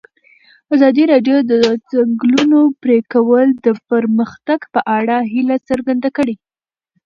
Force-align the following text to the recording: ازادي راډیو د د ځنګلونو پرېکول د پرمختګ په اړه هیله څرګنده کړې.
ازادي 0.75 1.03
راډیو 1.13 1.37
د 1.45 1.51
د 1.51 1.53
ځنګلونو 1.91 2.59
پرېکول 2.83 3.47
د 3.65 3.67
پرمختګ 3.89 4.59
په 4.73 4.79
اړه 4.97 5.15
هیله 5.31 5.55
څرګنده 5.69 6.09
کړې. 6.17 6.35